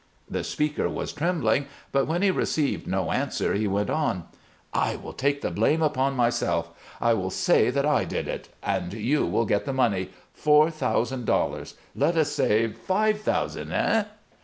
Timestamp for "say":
7.29-7.69, 12.31-12.69